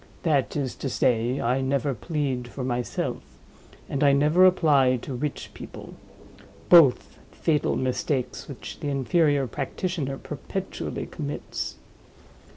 That 0.23 0.55
is 0.55 0.73
to 0.77 0.89
say, 0.89 1.39
I 1.39 1.61
never 1.61 1.93
plead 1.93 2.47
for 2.47 2.63
myself; 2.63 3.21
and 3.87 4.03
I 4.03 4.13
never 4.13 4.47
apply 4.47 4.97
to 5.03 5.13
rich 5.13 5.51
people—both 5.53 7.19
fatal 7.31 7.75
mistakes 7.75 8.47
which 8.49 8.79
the 8.79 8.87
inferior 8.87 9.45
practitioner 9.45 10.17
perpetually 10.17 11.05
commits. 11.05 11.75